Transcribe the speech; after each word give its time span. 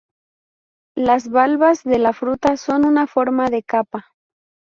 Las 0.95 1.29
valvas 1.29 1.83
de 1.83 1.99
la 1.99 2.11
fruta 2.11 2.57
son 2.57 2.81
de 2.81 2.87
una 2.87 3.05
forma 3.05 3.51
de 3.51 3.61
copa. 3.61 4.15